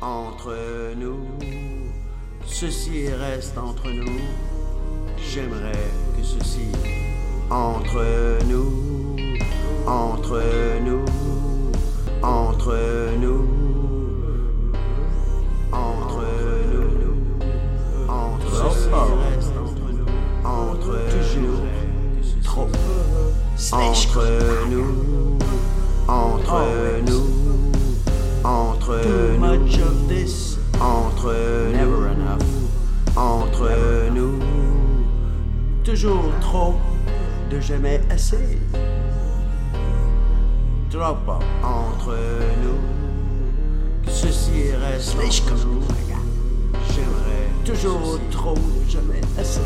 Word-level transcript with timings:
entre 0.00 0.54
nous. 0.96 1.18
Ceci 2.46 3.08
reste 3.08 3.58
entre 3.58 3.88
nous. 3.88 4.20
J'aimerais 5.18 5.90
que 6.16 6.24
ceci 6.24 6.68
entre 7.50 8.04
nous, 8.46 9.16
entre 9.86 10.42
nous, 10.84 11.04
entre 12.22 12.76
nous, 13.20 13.46
entre 15.72 16.24
nous, 16.72 16.88
entre 18.08 18.50
ceci 18.50 18.88
reste 18.88 19.52
entre 19.56 19.88
nous, 19.92 20.08
entre 20.44 20.98
trop, 22.42 22.68
entre 23.72 24.24
nous, 24.70 25.38
entre 26.08 27.00
nous, 27.06 27.55
entre 28.46 29.02
Too 29.02 29.38
nous 29.38 29.58
much 29.58 29.78
of 29.78 30.08
this. 30.08 30.58
entre 30.80 31.34
Never 31.72 32.14
nous, 32.14 32.38
entre 33.16 33.70
nous, 34.14 34.38
Toujours 35.82 36.30
trop 36.40 36.74
de 37.50 37.60
jamais 37.60 38.00
assez. 38.10 38.58
Trop 40.90 41.16
pas. 41.26 41.40
entre 41.62 42.16
nous, 42.62 44.04
que 44.04 44.10
ceci 44.10 44.72
reste 44.80 45.16
entre 45.16 45.42
comme 45.48 45.74
nous. 45.74 45.82
J'aimerais 46.94 47.48
Toujours 47.64 48.20
trop 48.30 48.54
de 48.54 48.88
jamais 48.88 49.20
assez. 49.38 49.60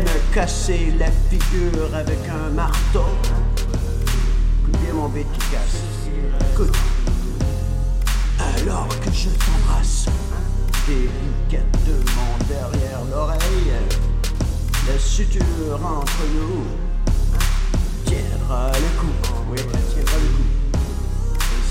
Me 0.00 0.34
casser 0.34 0.92
la 0.98 1.06
figure 1.30 1.94
avec 1.94 2.18
un 2.28 2.50
marteau. 2.50 3.04
Bien 4.68 4.92
mon 4.94 5.08
beat 5.08 5.26
qui 5.32 5.38
casse. 5.50 5.82
Écoute. 6.52 6.76
Alors 8.38 8.88
que 8.88 9.10
je 9.12 9.28
t'embrasse 9.30 10.06
délicatement 10.86 12.36
derrière 12.48 13.00
l'oreille, 13.10 13.72
la 14.88 14.98
suture 14.98 15.80
entre 15.82 16.22
nous 16.34 16.64
tiendra 18.04 18.72
le 18.72 19.00
coup. 19.00 19.16
Oui, 19.50 19.58
elle 19.58 19.94
tiendra 19.94 20.16
le 20.18 20.28
coup. 20.36 20.48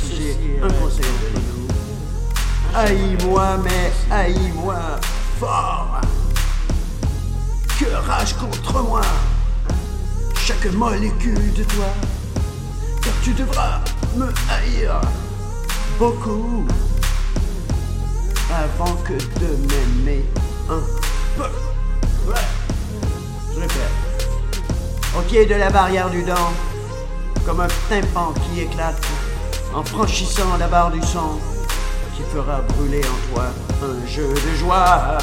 Si 0.01 0.15
j'ai 0.15 0.61
un 0.63 0.67
conseil 0.67 1.05
entre 1.05 1.41
nous, 1.57 1.67
haïs-moi, 2.75 3.57
mais 3.63 3.91
haïs-moi 4.11 4.79
fort. 5.39 6.01
Contre 8.45 8.83
moi 8.83 9.01
chaque 10.35 10.71
molécule 10.73 11.51
de 11.53 11.63
toi, 11.63 11.85
car 13.01 13.13
tu 13.23 13.33
devras 13.33 13.79
me 14.15 14.27
haïr 14.51 15.01
beaucoup 15.97 16.63
avant 18.53 18.93
que 18.97 19.13
de 19.13 19.57
m'aimer 19.67 20.23
un 20.69 20.79
peu. 21.35 22.29
Ouais. 22.29 22.35
Je 23.55 23.61
répète. 23.61 24.29
Au 25.17 25.21
pied 25.21 25.47
de 25.47 25.55
la 25.55 25.71
barrière 25.71 26.11
du 26.11 26.21
dent, 26.21 26.53
comme 27.47 27.61
un 27.61 27.67
tympan 27.89 28.31
qui 28.33 28.61
éclate, 28.61 29.01
en 29.73 29.83
franchissant 29.83 30.57
la 30.59 30.67
barre 30.67 30.91
du 30.91 31.01
son, 31.01 31.39
qui 32.15 32.21
fera 32.31 32.61
brûler 32.61 33.01
en 33.01 33.33
toi 33.33 33.45
un 33.81 34.07
jeu 34.07 34.29
de 34.29 34.55
joie, 34.55 35.17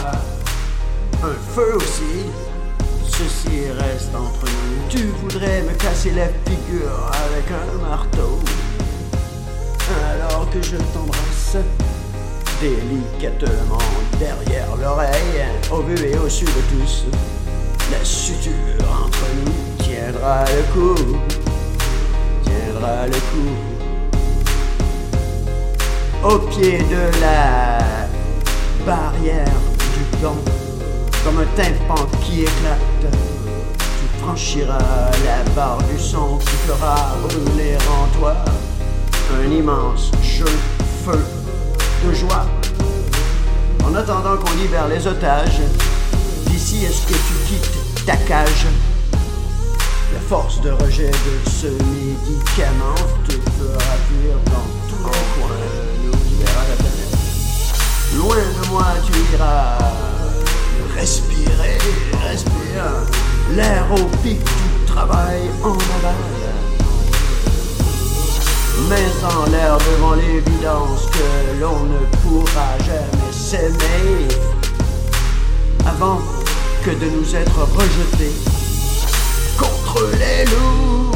un 1.23 1.55
feu 1.55 1.77
aussi. 1.77 2.27
Ceci 3.09 3.71
reste 3.79 4.15
entre 4.15 4.47
nous. 4.47 4.89
Tu 4.89 5.07
voudrais 5.23 5.63
me 5.63 5.73
casser 5.75 6.13
la 6.13 6.29
figure 6.47 7.11
avec 7.27 7.51
un 7.51 7.89
marteau, 7.89 8.41
alors 10.11 10.49
que 10.51 10.63
je 10.63 10.77
t'embrasse 10.93 11.57
délicatement 12.61 13.79
derrière 14.19 14.77
l'oreille, 14.81 15.45
au 15.71 15.83
vu 15.83 15.97
et 16.07 16.17
au 16.17 16.29
su 16.29 16.45
de 16.45 16.51
tous. 16.51 17.05
La 17.91 18.05
suture 18.05 18.53
entre 19.05 19.27
nous 19.45 19.85
tiendra 19.85 20.45
le 20.45 20.63
coup, 20.73 21.19
tiendra 22.45 23.07
le 23.07 23.13
coup. 23.13 23.55
Au 26.25 26.39
pied 26.39 26.79
de 26.79 27.21
la 27.21 27.79
barrière 28.87 29.45
du 29.97 30.05
temps, 30.23 30.43
comme 31.25 31.39
un 31.39 31.47
tympan 31.57 32.07
qui 32.23 32.43
éclate, 32.43 32.81
tu 33.01 34.23
franchiras 34.23 34.79
la 35.25 35.51
barre 35.55 35.79
du 35.85 35.99
son 35.99 36.39
qui 36.39 36.57
fera 36.67 37.15
brûler 37.23 37.77
en 37.89 38.19
toi 38.19 38.35
un 39.41 39.51
immense 39.51 40.11
jeu 40.23 40.45
feu 41.05 41.21
de 42.05 42.15
joie. 42.15 42.47
En 43.85 43.95
attendant 43.95 44.37
qu'on 44.37 44.53
libère 44.57 44.89
les 44.89 45.07
otages, 45.07 45.61
d'ici 46.47 46.85
est-ce 46.85 47.07
que 47.07 47.15
tu 47.15 47.35
quittes 47.47 48.05
ta 48.07 48.17
cage? 48.17 48.67
La 50.13 50.21
force 50.29 50.61
de 50.61 50.71
rejet 50.71 51.11
de 51.11 51.51
ce 51.51 51.67
médicament 51.67 52.95
te 53.27 53.33
fera 53.33 53.97
fuir 54.09 54.37
dans 54.47 54.82
du 64.23 64.37
travail 64.87 65.41
en 65.65 65.73
aval. 65.73 66.15
Mais 68.89 69.11
en 69.25 69.51
l'air 69.51 69.79
devant 69.79 70.15
l'évidence 70.15 71.07
que 71.13 71.61
l'on 71.61 71.85
ne 71.85 71.99
pourra 72.23 72.79
jamais 72.79 73.33
s'aimer 73.33 74.29
avant 75.87 76.21
que 76.85 76.91
de 76.91 77.11
nous 77.11 77.35
être 77.35 77.61
rejetés 77.75 78.33
contre 79.59 80.09
les 80.19 80.45
loups, 80.45 81.11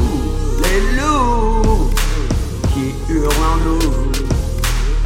les 0.64 0.96
loups 0.98 1.90
qui 2.72 3.12
hurlent 3.12 3.28
en 3.52 3.56
nous. 3.64 3.92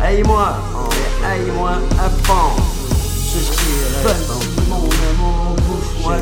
Haïs-moi, 0.03 0.55
mais 0.91 1.27
haïs-moi 1.27 1.73
à 1.99 2.09
fond. 2.25 2.63
Ceci 3.33 3.73
reste 4.05 4.31
mon 4.69 4.77
amour, 4.77 5.57
bouffe-moi. 5.57 6.17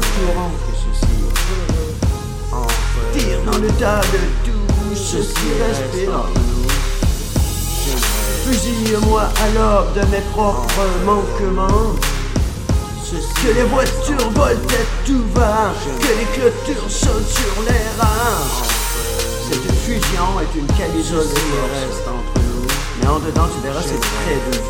Le 3.61 3.69
tas 3.79 4.01
de 4.13 4.19
tout 4.45 4.95
ceci 4.95 5.49
reste 5.61 6.09
entre 6.09 6.29
nous. 6.35 6.69
Fusille-moi 8.45 9.23
l'aube 9.55 9.95
de 9.95 10.01
mes 10.11 10.23
propres 10.33 10.87
manquements. 11.05 11.95
Que 13.43 13.55
les 13.55 13.63
voitures 13.63 14.31
volent 14.35 14.53
à 14.53 15.07
tout 15.07 15.25
va, 15.35 15.73
que 15.99 16.09
les 16.09 16.27
clôtures 16.35 16.91
sautent 16.91 17.27
sur 17.27 17.63
les 17.63 17.85
reins. 17.99 18.45
Cette 19.51 19.73
fusion 19.83 20.41
est 20.41 20.59
une 20.59 20.67
camisole 20.67 21.25
force. 21.25 21.73
reste 21.73 22.07
entre 22.07 22.41
nous. 22.45 22.67
Mais 23.01 23.09
en 23.09 23.19
dedans, 23.19 23.49
tu 23.55 23.67
verras, 23.67 23.81
c'est 23.81 23.99
très 23.99 24.37
doux. 24.51 24.65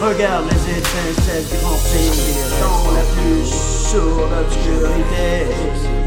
Regarde 0.00 0.44
les 0.46 0.78
étincelles 0.78 1.44
grimper 1.50 2.08
dans 2.60 2.92
la 2.92 3.02
plus 3.16 3.46
sourde 3.90 4.32
obscurité. 4.46 5.99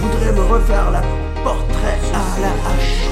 Voudrais 0.00 0.32
me 0.32 0.40
refaire 0.52 0.90
la 0.90 1.02
portrait 1.42 1.98
à 2.14 2.40
la 2.40 2.48
hache, 2.48 3.08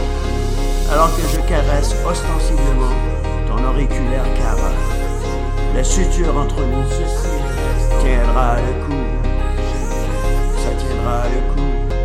alors 0.92 1.14
que 1.16 1.22
je 1.22 1.40
caresse 1.48 1.94
ostensiblement 2.08 2.94
ton 3.48 3.64
auriculaire 3.64 4.24
cavale. 4.34 4.72
La 5.74 5.82
suture 5.84 6.36
entre 6.36 6.60
nous 6.60 6.84
tiendra 8.00 8.56
le 8.56 8.72
coup. 8.84 9.04
Ça 10.58 10.70
tiendra 10.78 11.24
le 11.24 11.40
coup. 11.52 11.95